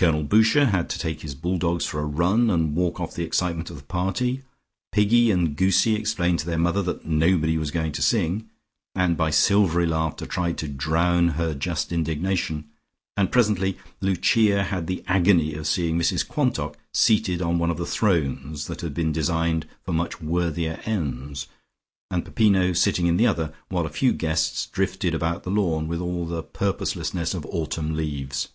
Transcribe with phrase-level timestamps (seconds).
[0.00, 3.24] Colonel Boucher had to take his bull dogs for a run and walk off the
[3.24, 4.42] excitement of the party;
[4.92, 8.48] Piggy and Goosie explained to their mother that nobody was going to sing,
[8.94, 12.70] and by silvery laughter tried to drown her just indignation,
[13.16, 17.84] and presently Lucia had the agony of seeing Mrs Quantock seated on one of the
[17.84, 21.48] thrones, that had been designed for much worthier ends,
[22.08, 26.00] and Peppino sitting in the other, while a few guests drifted about the lawn with
[26.00, 28.46] all the purposelessness of autumn leaves.